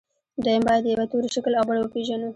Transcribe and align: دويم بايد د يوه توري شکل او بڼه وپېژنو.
دويم 0.43 0.63
بايد 0.67 0.81
د 0.83 0.87
يوه 0.93 1.05
توري 1.11 1.29
شکل 1.35 1.53
او 1.55 1.63
بڼه 1.67 1.79
وپېژنو. 1.81 2.29